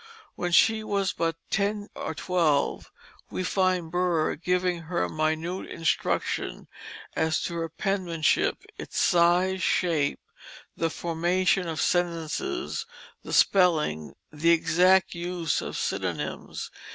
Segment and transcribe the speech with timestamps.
[0.33, 2.91] When she was but ten or twelve
[3.29, 6.67] we find Burr giving her minute instruction
[7.15, 10.19] as to her penmanship; its size, shape,
[10.75, 12.87] the formation of sentences,
[13.21, 16.71] the spelling, the exact use of synonyms.